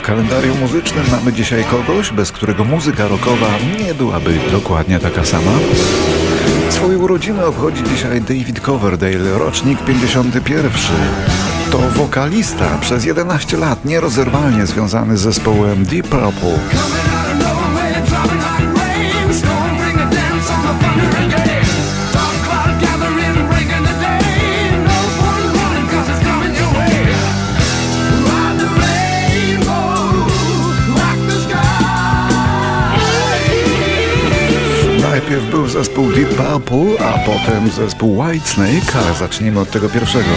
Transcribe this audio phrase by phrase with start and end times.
[0.00, 3.46] W kalendarium muzycznym mamy dzisiaj kogoś, bez którego muzyka rockowa
[3.78, 5.50] nie byłaby dokładnie taka sama.
[6.70, 10.74] Swoje urodziny obchodzi dzisiaj David Coverdale, rocznik 51.
[11.72, 16.58] To wokalista przez 11 lat nierozerwalnie związany z zespołem Deep Purple.
[35.70, 40.28] Zespół Deep Purple, a potem zespół Whitesnake, ale zacznijmy od tego pierwszego.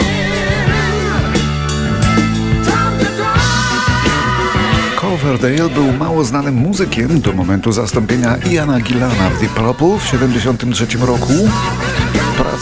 [4.96, 10.98] Coverdale był mało znanym muzykiem do momentu zastąpienia Iana Gillana w Deep Purple w 1973
[10.98, 11.34] roku.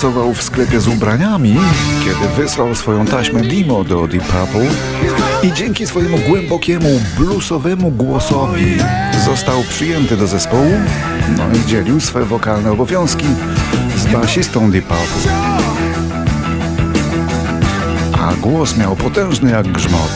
[0.02, 1.58] Pracował w sklepie z ubraniami,
[2.04, 4.70] kiedy wysłał swoją taśmę demo do Deep Purple
[5.44, 8.78] i dzięki swojemu głębokiemu, bluesowemu głosowi
[9.26, 10.72] został przyjęty do zespołu,
[11.38, 13.26] no i dzielił swe wokalne obowiązki
[13.98, 15.32] z basistą Deep Purple.
[18.22, 20.12] A głos miał potężny jak grzmot.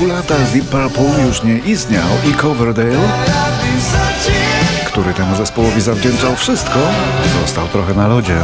[0.00, 2.98] Kilku latach Deep Purple już nie istniał i Coverdale,
[4.86, 6.78] który temu zespołowi zawdzięczał wszystko,
[7.40, 8.36] został trochę na lodzie.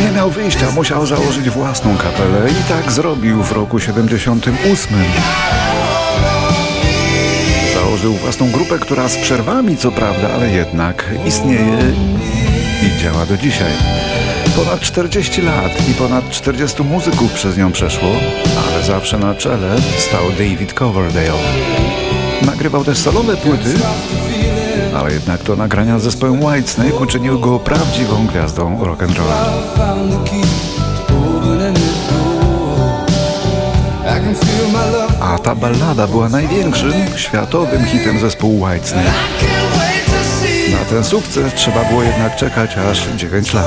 [0.00, 4.96] Nie miał wyjścia, musiał założyć własną kapelę i tak zrobił w roku 78.
[7.74, 11.78] Założył własną grupę, która z przerwami co prawda, ale jednak istnieje
[12.82, 13.72] i działa do dzisiaj.
[14.56, 18.10] Ponad 40 lat i ponad 40 muzyków przez nią przeszło,
[18.72, 21.38] ale zawsze na czele stał David Coverdale.
[22.46, 23.74] Nagrywał też solowe płyty,
[24.96, 29.34] ale jednak to nagrania z zespołem Whitesnake uczyniły go prawdziwą gwiazdą rock'n'rolla.
[35.20, 39.10] A ta ballada była największym światowym hitem zespołu Whitesnake.
[40.72, 43.66] Na ten sukces trzeba było jednak czekać aż 9 lat.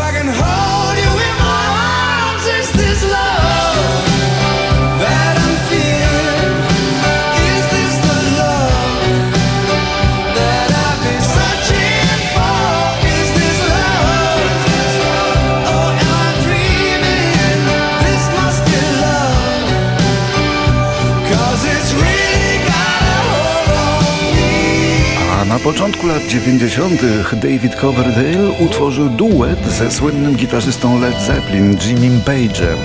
[25.65, 27.01] Początku lat 90.
[27.33, 32.77] David Coverdale utworzył duet ze słynnym gitarzystą Led Zeppelin Jimmy Page'em.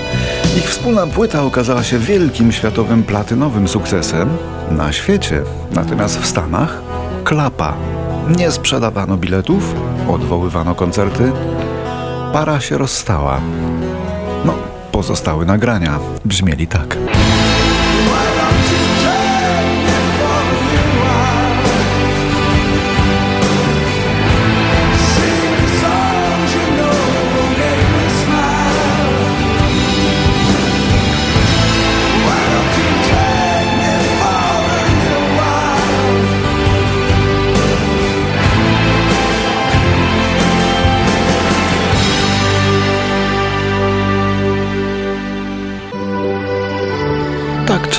[0.59, 4.29] Ich wspólna płyta okazała się wielkim światowym platynowym sukcesem
[4.71, 5.43] na świecie,
[5.73, 6.83] natomiast w Stanach
[7.25, 7.77] klapa.
[8.37, 9.75] Nie sprzedawano biletów,
[10.09, 11.33] odwoływano koncerty,
[12.33, 13.41] para się rozstała.
[14.45, 14.55] No,
[14.93, 16.97] pozostałe nagrania brzmieli tak.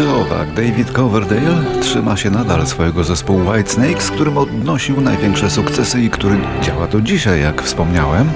[0.02, 6.02] Czy owak, David Coverdale trzyma się nadal swojego zespołu Whitesnake, z którym odnosił największe sukcesy
[6.02, 8.30] i który działa do dzisiaj, jak wspomniałem.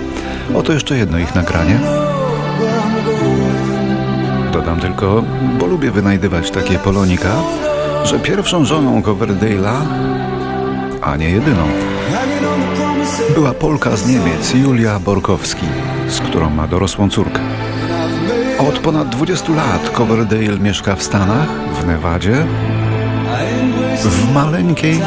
[0.55, 1.79] Oto jeszcze jedno ich nagranie.
[4.53, 5.23] Dodam tylko,
[5.59, 7.35] bo lubię wynajdywać takie polonika,
[8.03, 9.81] że pierwszą żoną Coverdale'a,
[11.01, 11.63] a nie jedyną,
[13.35, 15.65] była Polka z Niemiec, Julia Borkowski,
[16.07, 17.64] z którą ma dorosłą córkę.
[18.59, 21.49] Od ponad 20 lat Coverdale mieszka w Stanach,
[21.81, 22.45] w Nevadzie,
[24.01, 25.01] w maleńkiej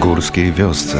[0.00, 0.98] górskiej wiosce.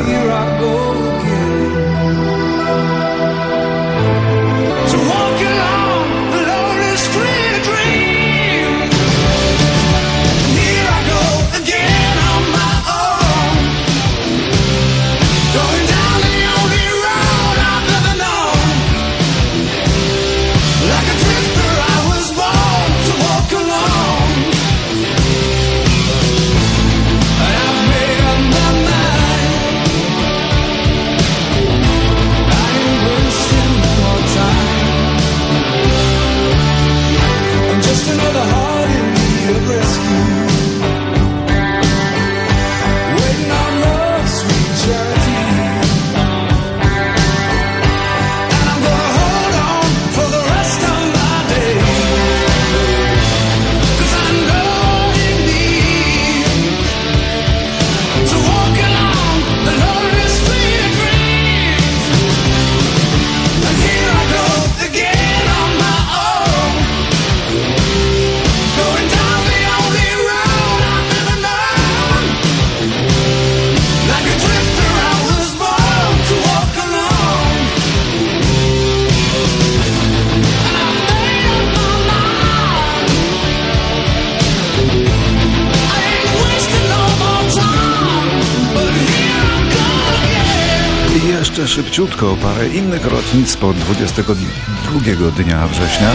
[91.78, 96.10] Szybciutko parę innych rocznic po 22 dnia września.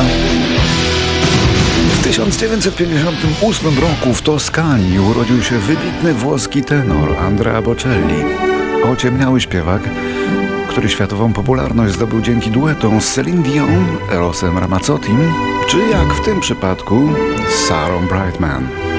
[1.91, 8.23] W 1958 roku w Toskanii urodził się wybitny włoski tenor Andrea Bocelli.
[8.93, 9.81] Ociemniały śpiewak,
[10.69, 15.33] który światową popularność zdobył dzięki duetom z Celine Dion, Erosem Ramazzottim,
[15.67, 17.09] czy jak w tym przypadku
[17.49, 18.92] z Sarah Brightman.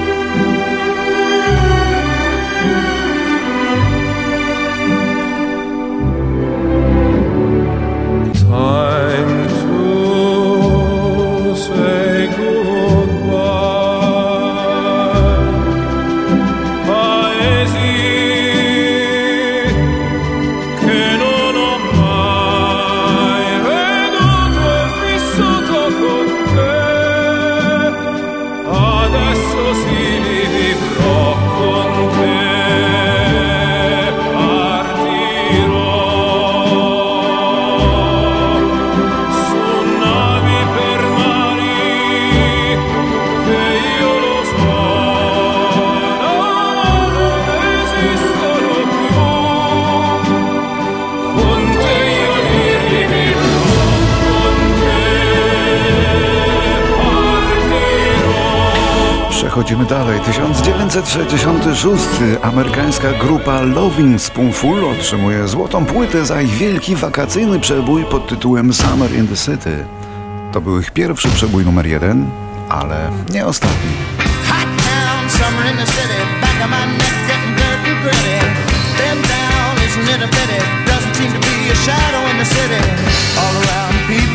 [59.65, 60.19] Przechodzimy dalej.
[60.19, 62.03] 1966.
[62.41, 69.13] Amerykańska grupa Loving Spoonful otrzymuje złotą płytę za ich wielki wakacyjny przebój pod tytułem Summer
[69.13, 69.85] in the City.
[70.51, 72.29] To był ich pierwszy przebój numer jeden,
[72.69, 73.91] ale nie ostatni.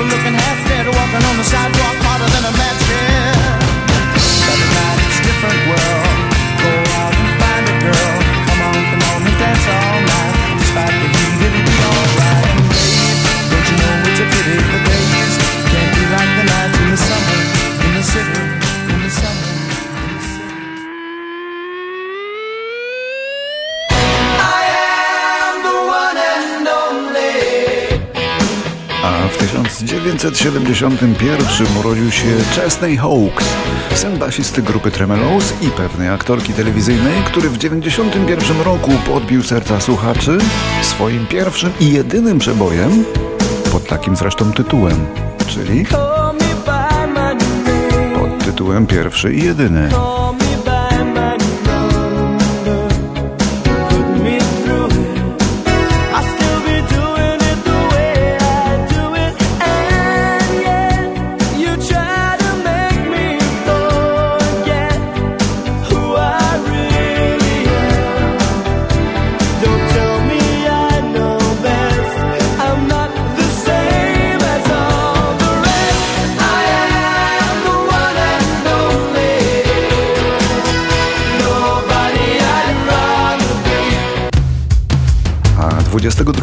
[0.00, 2.80] Looking half dead, walking on the sidewalk harder than a match
[5.40, 6.16] different world.
[6.60, 8.16] Go out and find a girl.
[8.46, 9.89] Come on, come on and dance all
[30.20, 33.48] 1971 urodził się Chesney Hawkes,
[33.94, 40.38] syn basisty grupy Tremelows i pewnej aktorki telewizyjnej, który w 1991 roku podbił serca słuchaczy
[40.82, 43.04] swoim pierwszym i jedynym przebojem
[43.72, 45.06] pod takim zresztą tytułem,
[45.46, 45.86] czyli
[48.14, 49.88] pod tytułem pierwszy i jedyny.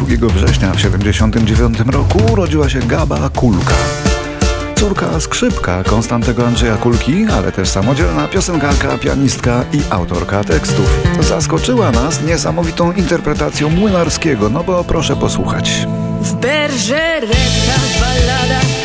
[0.08, 3.74] 22 września w 1979 roku urodziła się Gaba Kulka.
[4.74, 11.00] Córka skrzypka Konstantego Andrzeja Kulki, ale też samodzielna piosenkarka, pianistka i autorka tekstów.
[11.20, 15.86] Zaskoczyła nas niesamowitą interpretacją młynarskiego, no bo proszę posłuchać.
[16.20, 18.77] W berżeretkach, balladach,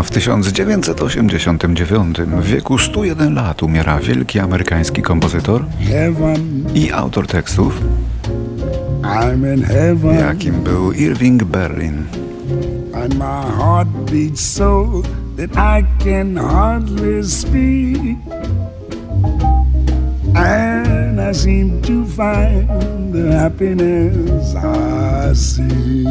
[0.00, 5.64] A w 1989 w wieku 101 lat umiera wielki amerykański kompozytor
[6.74, 7.80] i autor tekstów,
[10.20, 12.04] jakim był Irving Berlin.
[20.34, 26.04] And I seem to find the happiness I see.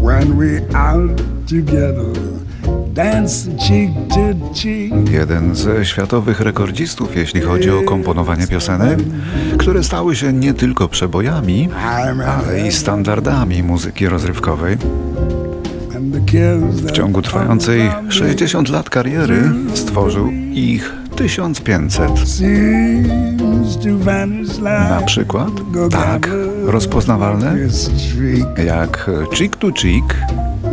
[0.00, 2.40] When we out together
[5.10, 8.98] Jeden ze światowych rekordzistów, jeśli chodzi o komponowanie piosenek,
[9.58, 11.68] które stały się nie tylko przebojami,
[12.26, 14.76] ale i standardami muzyki rozrywkowej.
[16.70, 19.42] W ciągu trwającej 60 lat kariery
[19.74, 22.10] stworzył ich 1500.
[24.66, 25.50] Na przykład
[25.90, 26.30] tak
[26.64, 27.56] rozpoznawalne
[28.66, 30.16] jak Cheek to Cheek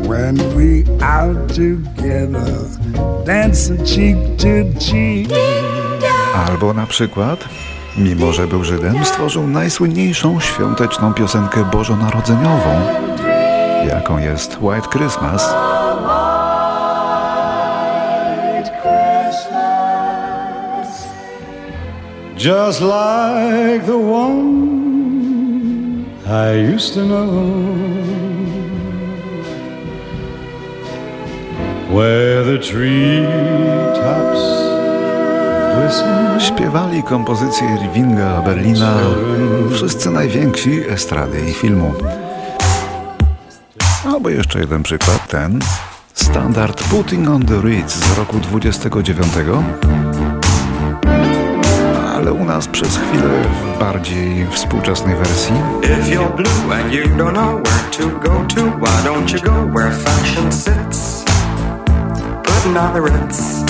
[0.08, 2.48] when we out together,
[3.26, 5.28] dancing cheek to cheek.
[6.48, 7.40] Albo na przykład,
[7.98, 12.82] mimo że był Żydem, stworzył najsłynniejszą świąteczną piosenkę bożonarodzeniową,
[13.88, 15.54] jaką jest White Christmas.
[22.38, 24.68] Just like the one
[26.28, 28.27] I used to know.
[36.40, 38.94] Śpiewali kompozycje Irvinga Berlina
[39.72, 41.94] wszyscy najwięksi estrady i filmu.
[44.06, 45.60] Albo jeszcze jeden przykład, ten
[46.14, 49.34] standard Putting on the Ritz z roku 29
[52.28, 53.30] ale u nas przez chwilę
[53.76, 55.56] w bardziej współczesnej wersji.
[55.84, 59.80] If you're blue and you don't know where to go to, why don't you go
[59.80, 61.17] where fashion sits?
[62.76, 63.62] Ritz.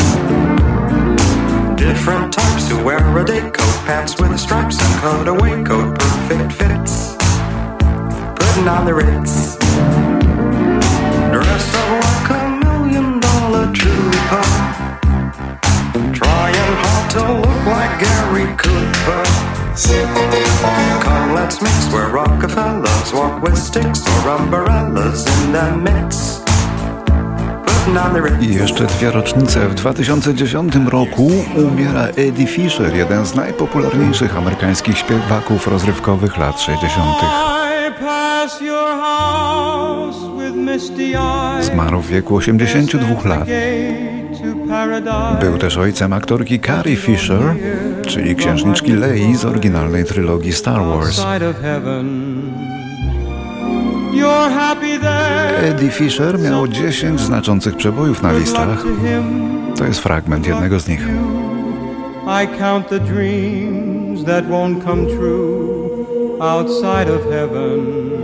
[1.75, 7.15] Different types who wear a day coat, pants with stripes and cutaway coat, perfect fits.
[8.35, 9.57] Putting on the Ritz.
[11.31, 14.43] Dress up like a million dollar trooper.
[16.13, 19.23] Trying hard to look like Gary Cooper.
[21.03, 26.46] Come, let's mix where Rockefellers walk with sticks or umbrellas in the mix.
[28.41, 29.69] I jeszcze dwie rocznice.
[29.69, 37.05] W 2010 roku umiera Eddie Fisher, jeden z najpopularniejszych amerykańskich śpiewaków rozrywkowych lat 60.
[41.61, 43.47] Zmarł w wieku 82 lat.
[45.39, 47.55] Był też ojcem aktorki Carrie Fisher,
[48.07, 51.21] czyli księżniczki Lei z oryginalnej trylogii Star Wars.
[55.63, 58.83] Eddie Fisher miał 10 znaczących przebojów na listach.
[59.77, 61.07] To jest fragment jednego z nich.
[62.27, 68.16] I count the dreams that won't come true outside of heaven.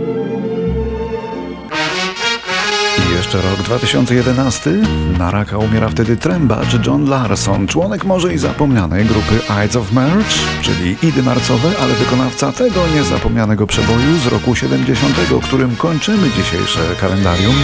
[3.34, 4.70] Jeszcze rok 2011.
[5.18, 10.34] Na raka umiera wtedy trębacz John Larson, członek może i zapomnianej grupy Ides of March,
[10.62, 17.54] czyli Idy Marcowe, ale wykonawca tego niezapomnianego przeboju z roku 70, którym kończymy dzisiejsze kalendarium.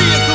[0.00, 0.29] you